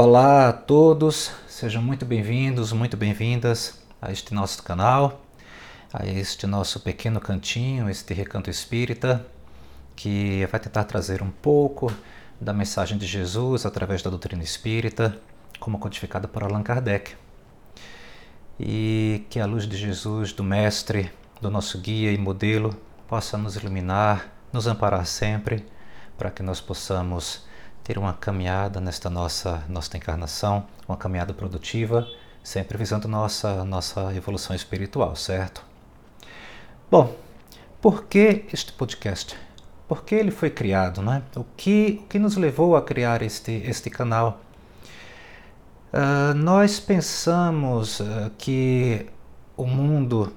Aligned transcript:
Olá 0.00 0.50
a 0.50 0.52
todos, 0.52 1.32
sejam 1.48 1.82
muito 1.82 2.06
bem-vindos, 2.06 2.72
muito 2.72 2.96
bem-vindas 2.96 3.80
a 4.00 4.12
este 4.12 4.32
nosso 4.32 4.62
canal, 4.62 5.20
a 5.92 6.06
este 6.06 6.46
nosso 6.46 6.78
pequeno 6.78 7.18
cantinho, 7.18 7.90
este 7.90 8.14
recanto 8.14 8.48
espírita, 8.48 9.26
que 9.96 10.46
vai 10.52 10.60
tentar 10.60 10.84
trazer 10.84 11.20
um 11.20 11.32
pouco 11.32 11.92
da 12.40 12.52
mensagem 12.52 12.96
de 12.96 13.08
Jesus 13.08 13.66
através 13.66 14.00
da 14.00 14.08
doutrina 14.08 14.44
espírita, 14.44 15.20
como 15.58 15.80
codificada 15.80 16.28
por 16.28 16.44
Allan 16.44 16.62
Kardec. 16.62 17.16
E 18.56 19.26
que 19.28 19.40
a 19.40 19.46
luz 19.46 19.66
de 19.66 19.76
Jesus, 19.76 20.32
do 20.32 20.44
Mestre, 20.44 21.10
do 21.40 21.50
nosso 21.50 21.76
guia 21.76 22.12
e 22.12 22.18
modelo, 22.18 22.72
possa 23.08 23.36
nos 23.36 23.56
iluminar, 23.56 24.32
nos 24.52 24.68
amparar 24.68 25.04
sempre, 25.06 25.66
para 26.16 26.30
que 26.30 26.40
nós 26.40 26.60
possamos 26.60 27.47
ter 27.88 27.96
uma 27.96 28.12
caminhada 28.12 28.82
nesta 28.82 29.08
nossa, 29.08 29.64
nossa 29.66 29.96
encarnação, 29.96 30.66
uma 30.86 30.94
caminhada 30.98 31.32
produtiva, 31.32 32.06
sempre 32.44 32.76
visando 32.76 33.08
nossa, 33.08 33.64
nossa 33.64 34.14
evolução 34.14 34.54
espiritual, 34.54 35.16
certo? 35.16 35.64
Bom, 36.90 37.16
por 37.80 38.04
que 38.04 38.44
este 38.52 38.74
podcast? 38.74 39.34
Por 39.88 40.04
que 40.04 40.14
ele 40.14 40.30
foi 40.30 40.50
criado? 40.50 41.00
Né? 41.00 41.22
O, 41.34 41.42
que, 41.56 42.02
o 42.04 42.06
que 42.08 42.18
nos 42.18 42.36
levou 42.36 42.76
a 42.76 42.82
criar 42.82 43.22
este, 43.22 43.52
este 43.64 43.88
canal? 43.88 44.38
Uh, 45.90 46.34
nós 46.34 46.78
pensamos 46.78 48.00
uh, 48.00 48.30
que 48.36 49.06
o 49.56 49.66
mundo 49.66 50.30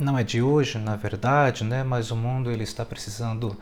não 0.00 0.16
é 0.16 0.24
de 0.24 0.40
hoje, 0.40 0.78
na 0.78 0.96
verdade, 0.96 1.64
né? 1.64 1.84
mas 1.84 2.10
o 2.10 2.16
mundo 2.16 2.50
ele 2.50 2.64
está 2.64 2.82
precisando 2.82 3.54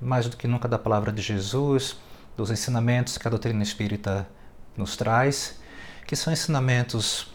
mais 0.00 0.28
do 0.28 0.36
que 0.36 0.46
nunca 0.46 0.68
da 0.68 0.78
palavra 0.78 1.10
de 1.10 1.20
Jesus, 1.20 1.96
dos 2.38 2.52
ensinamentos 2.52 3.18
que 3.18 3.26
a 3.26 3.30
doutrina 3.30 3.64
espírita 3.64 4.24
nos 4.76 4.96
traz, 4.96 5.58
que 6.06 6.14
são 6.14 6.32
ensinamentos 6.32 7.34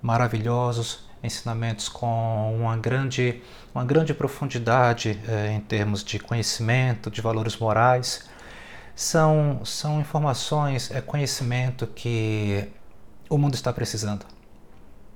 maravilhosos, 0.00 1.00
ensinamentos 1.20 1.88
com 1.88 2.56
uma 2.56 2.76
grande, 2.76 3.42
uma 3.74 3.84
grande 3.84 4.14
profundidade 4.14 5.20
eh, 5.26 5.52
em 5.52 5.60
termos 5.60 6.04
de 6.04 6.20
conhecimento, 6.20 7.10
de 7.10 7.20
valores 7.20 7.56
morais. 7.56 8.28
São, 8.94 9.62
são 9.64 10.00
informações, 10.00 10.92
é 10.92 11.00
conhecimento 11.00 11.84
que 11.88 12.68
o 13.28 13.36
mundo 13.36 13.54
está 13.54 13.72
precisando. 13.72 14.24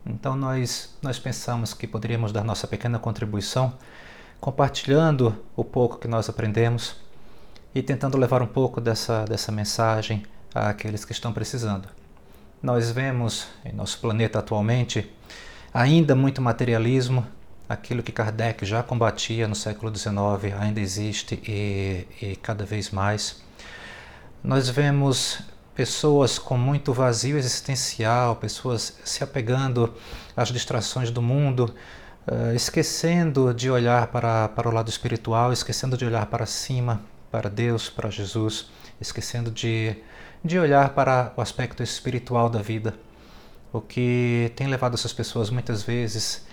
Então 0.04 0.34
nós, 0.34 0.98
nós 1.00 1.20
pensamos 1.20 1.72
que 1.72 1.86
poderíamos 1.86 2.32
dar 2.32 2.42
nossa 2.42 2.66
pequena 2.66 2.98
contribuição 2.98 3.74
compartilhando 4.40 5.36
o 5.54 5.62
pouco 5.62 5.98
que 5.98 6.08
nós 6.08 6.28
aprendemos 6.28 6.96
e 7.74 7.82
tentando 7.82 8.18
levar 8.18 8.42
um 8.42 8.46
pouco 8.46 8.80
dessa, 8.80 9.24
dessa 9.24 9.52
mensagem 9.52 10.24
àqueles 10.54 11.04
que 11.04 11.12
estão 11.12 11.32
precisando. 11.32 11.88
Nós 12.62 12.90
vemos 12.90 13.46
em 13.64 13.72
nosso 13.72 13.98
planeta 13.98 14.38
atualmente 14.38 15.10
ainda 15.72 16.14
muito 16.14 16.42
materialismo, 16.42 17.26
aquilo 17.68 18.02
que 18.02 18.12
Kardec 18.12 18.66
já 18.66 18.82
combatia 18.82 19.46
no 19.46 19.54
século 19.54 19.96
XIX 19.96 20.54
ainda 20.58 20.80
existe 20.80 21.40
e, 21.46 22.06
e 22.20 22.36
cada 22.36 22.64
vez 22.64 22.90
mais. 22.90 23.40
Nós 24.42 24.68
vemos 24.68 25.40
pessoas 25.74 26.38
com 26.38 26.58
muito 26.58 26.92
vazio 26.92 27.38
existencial, 27.38 28.36
pessoas 28.36 28.98
se 29.04 29.22
apegando 29.22 29.94
às 30.36 30.48
distrações 30.48 31.10
do 31.10 31.22
mundo, 31.22 31.74
uh, 32.26 32.54
esquecendo 32.54 33.54
de 33.54 33.70
olhar 33.70 34.08
para, 34.08 34.48
para 34.48 34.68
o 34.68 34.72
lado 34.72 34.88
espiritual, 34.88 35.52
esquecendo 35.52 35.96
de 35.96 36.04
olhar 36.04 36.26
para 36.26 36.44
cima, 36.44 37.00
para 37.30 37.48
Deus, 37.48 37.88
para 37.88 38.10
Jesus, 38.10 38.70
esquecendo 39.00 39.50
de, 39.50 39.96
de 40.44 40.58
olhar 40.58 40.90
para 40.90 41.32
o 41.36 41.40
aspecto 41.40 41.82
espiritual 41.82 42.50
da 42.50 42.60
vida, 42.60 42.94
o 43.72 43.80
que 43.80 44.52
tem 44.56 44.66
levado 44.66 44.94
essas 44.94 45.12
pessoas 45.12 45.48
muitas 45.48 45.82
vezes 45.82 46.44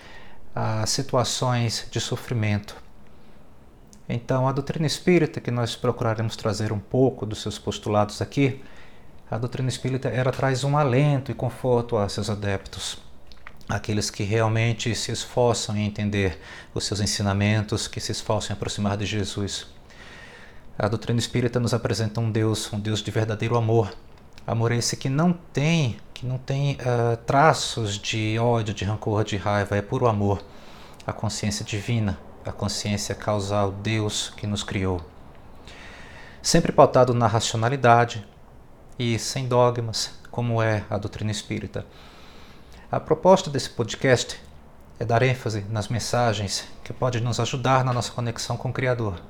a 0.54 0.86
situações 0.86 1.88
de 1.90 2.00
sofrimento. 2.00 2.76
Então, 4.10 4.48
a 4.48 4.52
doutrina 4.52 4.88
espírita, 4.88 5.42
que 5.42 5.52
nós 5.52 5.76
procuraremos 5.76 6.36
trazer 6.36 6.72
um 6.72 6.80
pouco 6.80 7.26
dos 7.26 7.42
seus 7.42 7.60
postulados 7.60 8.22
aqui, 8.22 8.64
a 9.30 9.38
doutrina 9.38 9.68
espírita 9.68 10.08
ela 10.08 10.32
traz 10.32 10.64
um 10.64 10.78
alento 10.78 11.32
e 11.32 11.34
conforto 11.34 11.98
a 11.98 12.08
seus 12.08 12.30
adeptos, 12.30 12.98
aqueles 13.68 14.10
que 14.10 14.24
realmente 14.24 14.96
se 14.96 15.12
esforçam 15.12 15.76
em 15.76 15.86
entender 15.86 16.40
os 16.74 16.86
seus 16.86 17.02
ensinamentos, 17.02 17.88
que 17.88 18.00
se 18.00 18.14
esforçam 18.14 18.54
em 18.54 18.58
aproximar 18.58 18.96
de 18.96 19.06
Jesus. 19.06 19.68
A 20.80 20.88
doutrina 20.88 21.20
espírita 21.20 21.60
nos 21.60 21.74
apresenta 21.74 22.22
um 22.22 22.32
Deus, 22.32 22.72
um 22.72 22.80
Deus 22.80 23.02
de 23.02 23.10
verdadeiro 23.10 23.58
amor. 23.58 23.92
Amor 24.46 24.72
esse 24.72 24.96
que 24.96 25.10
não 25.10 25.34
tem, 25.34 25.98
que 26.14 26.24
não 26.24 26.38
tem 26.38 26.76
uh, 26.76 27.18
traços 27.26 27.98
de 27.98 28.38
ódio, 28.38 28.76
de 28.76 28.86
rancor, 28.86 29.24
de 29.24 29.38
raiva, 29.38 29.76
é 29.76 29.82
puro 29.82 30.06
amor. 30.06 30.40
A 31.06 31.12
consciência 31.12 31.66
divina, 31.66 32.20
a 32.46 32.52
consciência 32.52 33.16
causal, 33.16 33.72
Deus 33.72 34.32
que 34.38 34.46
nos 34.46 34.62
criou. 34.62 35.02
Sempre 36.44 36.72
pautado 36.72 37.12
na 37.12 37.26
racionalidade 37.26 38.24
e 39.00 39.18
sem 39.18 39.48
dogmas, 39.48 40.12
como 40.30 40.62
é 40.62 40.84
a 40.92 41.00
doutrina 41.00 41.32
espírita. 41.32 41.88
A 42.92 43.00
proposta 43.00 43.50
desse 43.50 43.72
podcast 43.72 44.40
é 45.00 45.06
dar 45.06 45.22
ênfase 45.22 45.66
nas 45.70 45.88
mensagens 45.88 46.66
que 46.84 46.94
podem 46.94 47.22
nos 47.22 47.40
ajudar 47.40 47.84
na 47.84 47.94
nossa 47.94 48.12
conexão 48.12 48.58
com 48.58 48.70
o 48.70 48.74
Criador 48.74 49.22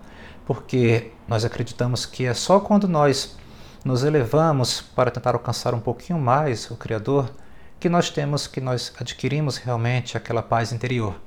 porque 0.47 1.11
nós 1.27 1.43
acreditamos 1.43 2.05
que 2.05 2.25
é 2.25 2.33
só 2.33 2.57
quando 2.61 2.87
nós 2.87 3.35
nos 3.83 4.05
elevamos 4.05 4.79
para 4.79 5.11
tentar 5.11 5.35
alcançar 5.35 5.73
um 5.73 5.79
pouquinho 5.79 6.17
mais 6.17 6.71
o 6.71 6.77
Criador 6.77 7.29
que 7.77 7.89
nós 7.89 8.09
temos, 8.09 8.47
que 8.47 8.61
nós 8.61 8.93
adquirimos 8.97 9.57
realmente 9.57 10.15
aquela 10.15 10.41
paz 10.41 10.71
interior, 10.71 11.19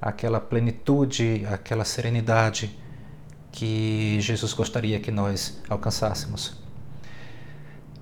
aquela 0.00 0.38
plenitude, 0.40 1.46
aquela 1.50 1.86
serenidade 1.86 2.78
que 3.50 4.18
Jesus 4.20 4.52
gostaria 4.52 5.00
que 5.00 5.10
nós 5.10 5.58
alcançássemos. 5.68 6.48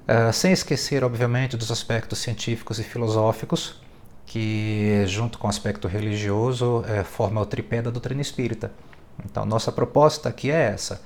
Uh, 0.08 0.32
sem 0.32 0.52
esquecer, 0.52 1.04
obviamente, 1.04 1.56
dos 1.56 1.70
aspectos 1.70 2.18
científicos 2.18 2.80
e 2.80 2.82
filosóficos, 2.82 3.80
que, 4.32 5.04
junto 5.06 5.38
com 5.38 5.46
o 5.46 5.50
aspecto 5.50 5.86
religioso, 5.86 6.82
é, 6.88 7.04
forma 7.04 7.38
o 7.38 7.44
tripé 7.44 7.82
da 7.82 7.90
doutrina 7.90 8.22
espírita. 8.22 8.72
Então, 9.26 9.44
nossa 9.44 9.70
proposta 9.70 10.30
aqui 10.30 10.50
é 10.50 10.70
essa: 10.72 11.02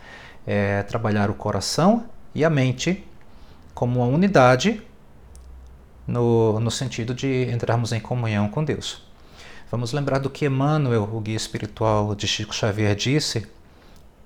é 0.47 0.85
trabalhar 0.85 1.29
o 1.29 1.35
coração 1.35 2.05
e 2.33 2.45
a 2.45 2.51
mente 2.51 3.05
como 3.75 3.99
uma 3.99 4.07
unidade 4.07 4.81
no, 6.07 6.61
no 6.61 6.71
sentido 6.71 7.13
de 7.13 7.51
entrarmos 7.51 7.91
em 7.91 7.99
comunhão 7.99 8.49
com 8.49 8.63
Deus. 8.63 9.03
Vamos 9.73 9.93
lembrar 9.93 10.21
do 10.21 10.31
que 10.31 10.47
Emmanuel, 10.47 11.11
o 11.13 11.21
guia 11.21 11.37
espiritual 11.37 12.15
de 12.15 12.29
Chico 12.29 12.55
Xavier, 12.55 12.95
disse 12.95 13.45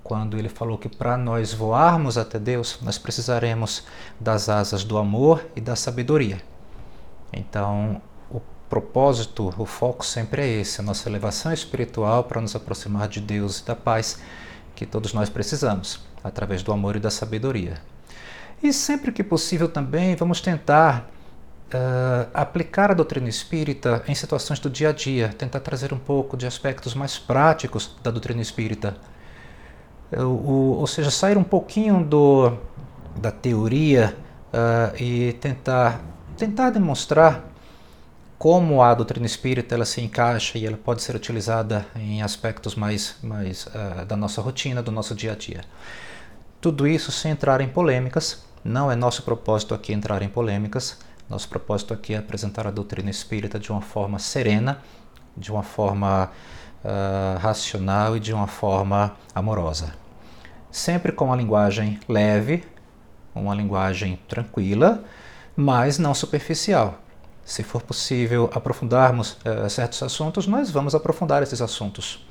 quando 0.05 0.37
ele 0.37 0.50
falou 0.50 0.77
que 0.77 0.91
para 0.91 1.17
nós 1.17 1.55
voarmos 1.55 2.19
até 2.19 2.38
Deus, 2.38 2.78
nós 2.82 2.99
precisaremos 2.99 3.82
das 4.21 4.50
asas 4.50 4.84
do 4.84 4.99
amor 4.99 5.47
e 5.56 5.61
da 5.61 5.75
sabedoria. 5.75 6.43
Então, 7.32 8.03
propósito, 8.70 9.53
o 9.58 9.66
foco 9.66 10.06
sempre 10.06 10.42
é 10.42 10.48
esse, 10.60 10.81
a 10.81 10.84
nossa 10.84 11.08
elevação 11.08 11.53
espiritual 11.53 12.22
para 12.22 12.41
nos 12.41 12.54
aproximar 12.54 13.08
de 13.08 13.20
Deus 13.20 13.58
e 13.58 13.66
da 13.66 13.75
paz 13.75 14.20
que 14.76 14.86
todos 14.86 15.12
nós 15.12 15.28
precisamos, 15.28 16.00
através 16.22 16.62
do 16.62 16.72
amor 16.72 16.94
e 16.94 17.00
da 17.00 17.10
sabedoria. 17.10 17.82
E 18.62 18.72
sempre 18.72 19.10
que 19.10 19.25
possível 19.25 19.69
também 19.69 20.14
vamos 20.14 20.41
tentar 20.41 21.10
uh, 21.75 22.31
aplicar 22.32 22.92
a 22.92 22.94
doutrina 22.94 23.28
espírita 23.28 24.04
em 24.06 24.14
situações 24.14 24.60
do 24.60 24.70
dia 24.70 24.91
a 24.91 24.92
dia, 24.92 25.31
tentar 25.37 25.61
trazer 25.61 25.93
um 25.93 25.99
pouco 25.99 26.37
de 26.37 26.46
aspectos 26.46 26.94
mais 26.94 27.19
práticos 27.19 27.96
da 28.05 28.11
doutrina 28.12 28.40
espírita. 28.40 28.96
Uh, 30.12 30.23
o, 30.23 30.76
ou 30.78 30.87
seja, 30.87 31.11
sair 31.11 31.37
um 31.37 31.43
pouquinho 31.43 32.05
do, 32.05 32.52
da 33.16 33.32
teoria 33.32 34.16
uh, 34.55 35.02
e 35.02 35.32
tentar, 35.34 36.00
tentar 36.37 36.70
demonstrar 36.70 37.50
como 38.40 38.82
a 38.82 38.94
doutrina 38.94 39.26
espírita 39.26 39.75
ela 39.75 39.84
se 39.84 40.00
encaixa 40.00 40.56
e 40.56 40.64
ela 40.64 40.78
pode 40.78 41.02
ser 41.02 41.14
utilizada 41.14 41.87
em 41.94 42.22
aspectos 42.22 42.75
mais, 42.75 43.16
mais 43.22 43.66
uh, 43.66 44.06
da 44.06 44.16
nossa 44.16 44.40
rotina, 44.40 44.82
do 44.82 44.90
nosso 44.90 45.14
dia 45.14 45.32
a 45.32 45.34
dia. 45.34 45.60
Tudo 46.58 46.88
isso 46.88 47.12
sem 47.12 47.32
entrar 47.32 47.60
em 47.60 47.69
polêmicas, 47.69 48.42
não 48.64 48.90
é 48.90 48.96
nosso 48.96 49.25
propósito 49.25 49.75
aqui 49.75 49.92
entrar 49.92 50.22
em 50.22 50.28
polêmicas, 50.31 50.96
nosso 51.28 51.50
propósito 51.50 51.92
aqui 51.92 52.14
é 52.14 52.16
apresentar 52.16 52.66
a 52.66 52.70
doutrina 52.70 53.10
espírita 53.10 53.58
de 53.58 53.70
uma 53.70 53.82
forma 53.82 54.19
serena, 54.19 54.78
de 55.37 55.52
uma 55.52 55.62
forma 55.62 56.31
uh, 56.82 57.38
racional 57.40 58.16
e 58.16 58.20
de 58.20 58.32
uma 58.32 58.46
forma 58.46 59.14
amorosa. 59.34 59.92
Sempre 60.70 61.12
com 61.12 61.26
uma 61.26 61.37
linguagem 61.37 62.00
leve, 62.08 62.64
uma 63.34 63.54
linguagem 63.54 64.19
tranquila, 64.26 65.04
mas 65.54 65.98
não 65.98 66.14
superficial 66.14 67.02
se 67.50 67.64
for 67.64 67.82
possível 67.82 68.49
aprofundarmos 68.55 69.32
uh, 69.32 69.69
certos 69.69 70.00
assuntos, 70.05 70.47
nós 70.47 70.70
vamos 70.70 70.94
aprofundar 70.94 71.43
esses 71.43 71.61
assuntos. 71.61 72.25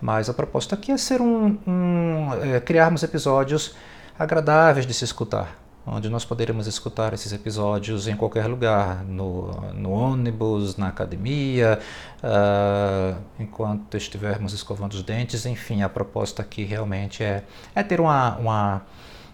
Mas 0.00 0.28
a 0.28 0.34
proposta 0.34 0.74
aqui 0.74 0.90
é 0.90 0.96
ser 0.96 1.20
um, 1.20 1.56
um 1.64 2.32
é, 2.42 2.58
criarmos 2.58 3.04
episódios 3.04 3.76
agradáveis 4.18 4.84
de 4.84 4.92
se 4.92 5.04
escutar, 5.04 5.56
onde 5.86 6.08
nós 6.08 6.24
poderemos 6.24 6.66
escutar 6.66 7.12
esses 7.14 7.32
episódios 7.32 8.08
em 8.08 8.16
qualquer 8.16 8.48
lugar, 8.48 9.04
no, 9.04 9.52
no 9.74 9.92
ônibus, 9.92 10.76
na 10.76 10.88
academia, 10.88 11.78
uh, 12.20 13.16
enquanto 13.38 13.96
estivermos 13.96 14.52
escovando 14.52 14.94
os 14.94 15.04
dentes, 15.04 15.46
enfim, 15.46 15.82
a 15.82 15.88
proposta 15.88 16.42
aqui 16.42 16.64
realmente 16.64 17.22
é, 17.22 17.44
é 17.76 17.82
ter 17.84 18.00
uma, 18.00 18.36
uma 18.38 18.82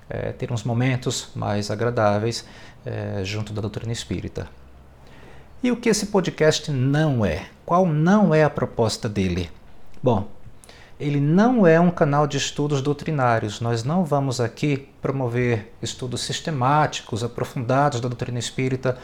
é, 0.07 0.33
ter 0.33 0.53
uns 0.53 0.65
momentos 0.65 1.31
mais 1.35 1.71
agradáveis 1.71 2.45
é, 2.85 3.25
junto 3.25 3.55
da 3.55 3.63
doutrina 3.63 3.93
espírita. 3.93 4.47
E 5.65 5.73
o 5.73 5.77
que 5.79 5.89
esse 5.89 6.09
podcast 6.09 6.71
não 6.71 7.25
é? 7.25 7.47
Qual 7.65 7.87
não 7.87 8.35
é 8.35 8.45
a 8.45 8.51
proposta 8.51 9.09
dele? 9.09 9.51
Bom, 10.03 10.29
ele 11.01 11.19
não 11.19 11.67
é 11.67 11.81
um 11.81 11.91
canal 11.91 12.27
de 12.27 12.37
estudos 12.37 12.83
doutrinários. 12.83 13.63
Nós 13.63 13.83
não 13.83 14.05
vamos 14.05 14.43
aqui 14.43 14.87
promover 15.01 15.73
estudos 15.81 16.21
sistemáticos, 16.21 17.25
aprofundados 17.25 17.99
da 17.99 18.11
doutrina 18.11 18.39
espírita 18.39 18.99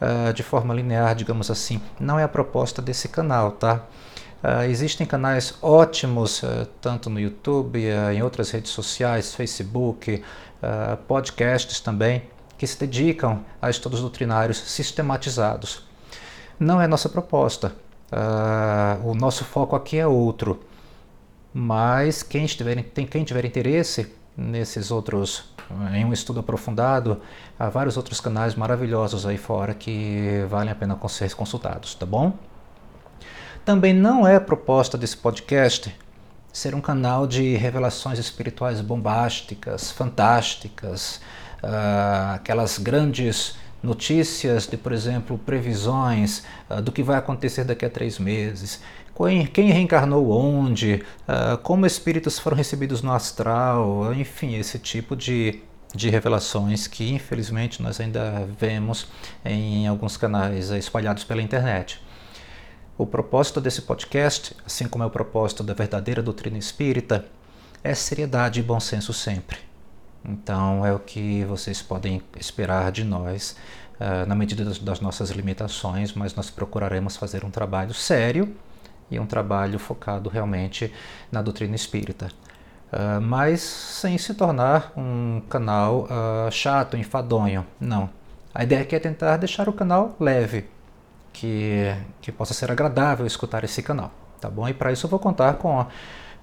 uh, 0.00 0.32
de 0.32 0.42
forma 0.42 0.72
linear, 0.72 1.14
digamos 1.14 1.50
assim. 1.50 1.82
Não 2.00 2.18
é 2.18 2.24
a 2.24 2.28
proposta 2.28 2.80
desse 2.80 3.08
canal, 3.10 3.50
tá? 3.52 3.84
Uh, 4.42 4.62
existem 4.70 5.06
canais 5.06 5.52
ótimos, 5.60 6.42
uh, 6.42 6.66
tanto 6.80 7.10
no 7.10 7.20
YouTube, 7.20 7.78
em 8.14 8.22
outras 8.22 8.50
redes 8.50 8.70
sociais, 8.70 9.34
Facebook, 9.34 10.22
podcasts 11.06 11.78
também, 11.78 12.22
que 12.56 12.66
se 12.66 12.80
dedicam 12.80 13.44
a 13.60 13.68
estudos 13.68 14.00
doutrinários 14.00 14.56
sistematizados. 14.56 15.84
Não 16.58 16.80
é 16.80 16.86
nossa 16.86 17.08
proposta. 17.08 17.72
o 19.04 19.14
nosso 19.14 19.44
foco 19.44 19.76
aqui 19.76 19.98
é 19.98 20.06
outro 20.06 20.60
mas 21.58 22.22
quem, 22.22 22.44
estiver, 22.44 22.82
tem, 22.82 23.06
quem 23.06 23.24
tiver 23.24 23.46
interesse 23.46 24.14
nesses 24.36 24.90
outros, 24.90 25.54
em 25.94 26.04
um 26.04 26.12
estudo 26.12 26.40
aprofundado, 26.40 27.22
há 27.58 27.70
vários 27.70 27.96
outros 27.96 28.20
canais 28.20 28.54
maravilhosos 28.54 29.24
aí 29.24 29.38
fora 29.38 29.72
que 29.72 30.44
valem 30.50 30.70
a 30.70 30.74
pena 30.74 30.98
ser 31.08 31.34
consultados, 31.34 31.94
tá 31.94 32.04
bom? 32.04 32.34
Também 33.64 33.94
não 33.94 34.26
é 34.26 34.38
proposta 34.38 34.98
desse 34.98 35.16
podcast 35.16 35.96
ser 36.52 36.74
um 36.74 36.80
canal 36.82 37.26
de 37.26 37.56
revelações 37.56 38.18
espirituais 38.18 38.82
bombásticas, 38.82 39.90
fantásticas, 39.90 41.22
uh, 41.62 42.34
aquelas 42.34 42.76
grandes 42.76 43.56
notícias 43.86 44.66
de, 44.66 44.76
por 44.76 44.92
exemplo, 44.92 45.38
previsões 45.38 46.42
uh, 46.68 46.82
do 46.82 46.92
que 46.92 47.02
vai 47.02 47.16
acontecer 47.16 47.64
daqui 47.64 47.84
a 47.84 47.90
três 47.90 48.18
meses 48.18 48.80
quem 49.52 49.70
reencarnou 49.70 50.30
onde, 50.30 51.02
uh, 51.26 51.56
como 51.62 51.86
espíritos 51.86 52.38
foram 52.38 52.54
recebidos 52.56 53.00
no 53.00 53.12
astral, 53.12 54.12
enfim, 54.12 54.56
esse 54.56 54.78
tipo 54.78 55.16
de, 55.16 55.62
de 55.94 56.10
revelações 56.10 56.86
que 56.86 57.14
infelizmente 57.14 57.82
nós 57.82 57.98
ainda 57.98 58.46
vemos 58.60 59.06
em 59.42 59.86
alguns 59.86 60.18
canais 60.18 60.70
espalhados 60.70 61.24
pela 61.24 61.40
internet. 61.40 61.98
O 62.98 63.06
propósito 63.06 63.58
desse 63.58 63.82
podcast, 63.82 64.54
assim 64.66 64.86
como 64.86 65.02
é 65.04 65.06
o 65.06 65.10
propósito 65.10 65.62
da 65.62 65.72
verdadeira 65.72 66.22
doutrina 66.22 66.58
espírita, 66.58 67.24
é 67.82 67.94
seriedade 67.94 68.60
e 68.60 68.62
bom 68.62 68.80
senso 68.80 69.14
sempre. 69.14 69.65
Então 70.28 70.84
é 70.84 70.92
o 70.92 70.98
que 70.98 71.44
vocês 71.44 71.80
podem 71.80 72.20
esperar 72.38 72.90
de 72.90 73.04
nós, 73.04 73.56
uh, 74.00 74.26
na 74.26 74.34
medida 74.34 74.64
das, 74.64 74.78
das 74.78 75.00
nossas 75.00 75.30
limitações, 75.30 76.12
mas 76.12 76.34
nós 76.34 76.50
procuraremos 76.50 77.16
fazer 77.16 77.44
um 77.44 77.50
trabalho 77.50 77.94
sério 77.94 78.54
e 79.10 79.20
um 79.20 79.26
trabalho 79.26 79.78
focado 79.78 80.28
realmente 80.28 80.92
na 81.30 81.42
doutrina 81.42 81.76
espírita. 81.76 82.28
Uh, 82.92 83.20
mas 83.20 83.60
sem 83.60 84.18
se 84.18 84.34
tornar 84.34 84.92
um 84.96 85.42
canal 85.48 86.04
uh, 86.04 86.50
chato, 86.50 86.96
enfadonho. 86.96 87.64
Não. 87.80 88.10
A 88.54 88.64
ideia 88.64 88.82
aqui 88.82 88.96
é 88.96 88.98
tentar 88.98 89.36
deixar 89.36 89.68
o 89.68 89.72
canal 89.72 90.16
leve, 90.18 90.68
que, 91.32 91.94
que 92.20 92.32
possa 92.32 92.54
ser 92.54 92.70
agradável 92.70 93.26
escutar 93.26 93.62
esse 93.64 93.82
canal. 93.82 94.10
Tá 94.40 94.48
bom? 94.48 94.68
E 94.68 94.74
para 94.74 94.92
isso 94.92 95.06
eu 95.06 95.10
vou 95.10 95.18
contar 95.18 95.54
com 95.54 95.78
a, 95.78 95.86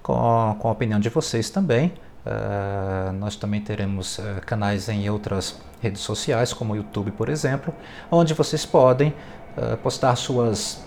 com 0.02 0.12
a, 0.12 0.54
com 0.54 0.68
a 0.68 0.70
opinião 0.70 1.00
de 1.00 1.08
vocês 1.08 1.50
também. 1.50 1.92
Uh, 2.24 3.12
nós 3.12 3.36
também 3.36 3.60
teremos 3.60 4.18
canais 4.46 4.88
em 4.88 5.08
outras 5.10 5.60
redes 5.80 6.00
sociais, 6.00 6.52
como 6.52 6.72
o 6.72 6.76
YouTube, 6.76 7.10
por 7.10 7.28
exemplo, 7.28 7.74
onde 8.10 8.32
vocês 8.32 8.64
podem 8.64 9.12
postar 9.82 10.16
suas 10.16 10.82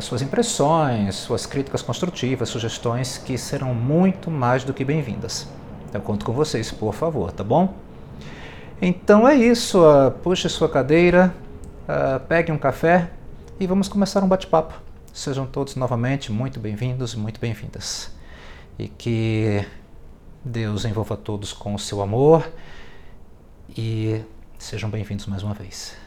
suas 0.00 0.22
impressões, 0.22 1.16
suas 1.16 1.44
críticas 1.44 1.82
construtivas, 1.82 2.48
sugestões 2.48 3.18
que 3.18 3.36
serão 3.36 3.74
muito 3.74 4.30
mais 4.30 4.62
do 4.62 4.72
que 4.72 4.84
bem-vindas. 4.84 5.48
Eu 5.92 6.00
conto 6.00 6.24
com 6.24 6.32
vocês, 6.32 6.70
por 6.70 6.94
favor, 6.94 7.32
tá 7.32 7.44
bom? 7.44 7.74
Então 8.80 9.28
é 9.28 9.34
isso, 9.36 9.80
uh, 9.80 10.10
puxe 10.10 10.48
sua 10.48 10.68
cadeira, 10.68 11.34
uh, 11.82 12.18
pegue 12.26 12.50
um 12.50 12.58
café 12.58 13.10
e 13.60 13.66
vamos 13.66 13.88
começar 13.88 14.24
um 14.24 14.28
bate-papo. 14.28 14.74
Sejam 15.12 15.46
todos 15.46 15.76
novamente 15.76 16.32
muito 16.32 16.58
bem-vindos 16.58 17.12
e 17.12 17.18
muito 17.18 17.38
bem-vindas. 17.38 18.10
E 18.78 18.88
que 18.88 19.64
Deus 20.44 20.84
envolva 20.84 21.16
todos 21.16 21.52
com 21.52 21.74
o 21.74 21.78
seu 21.78 22.02
amor 22.02 22.50
e 23.76 24.20
sejam 24.58 24.90
bem-vindos 24.90 25.26
mais 25.26 25.44
uma 25.44 25.54
vez. 25.54 26.01